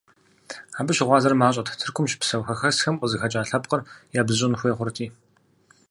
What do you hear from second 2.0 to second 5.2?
щыпсэу хэхэсхэм къызыхэкӀа лъэпкъыр ябзыщӀын хуей хъурти.